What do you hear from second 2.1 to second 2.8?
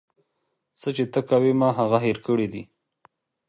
کړي دي.